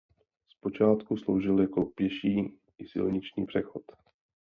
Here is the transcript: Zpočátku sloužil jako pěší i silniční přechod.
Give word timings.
Zpočátku 0.49 1.17
sloužil 1.17 1.61
jako 1.61 1.85
pěší 1.85 2.39
i 2.77 2.85
silniční 2.87 3.45
přechod. 3.45 3.83